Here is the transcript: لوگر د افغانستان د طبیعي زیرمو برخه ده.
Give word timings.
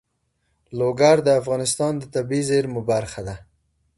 لوگر 0.79 1.17
د 1.23 1.29
افغانستان 1.41 1.93
د 1.97 2.03
طبیعي 2.15 2.43
زیرمو 2.49 2.81
برخه 2.91 3.21
ده. 3.27 3.35